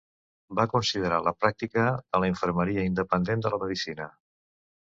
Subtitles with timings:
[0.59, 4.13] Va considerar la pràctica de la infermeria independent de la medicina.